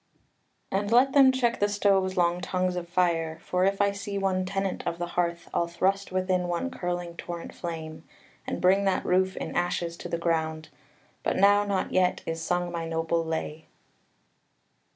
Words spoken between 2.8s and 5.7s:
fire: For if I see one tenant of the hearth, I'll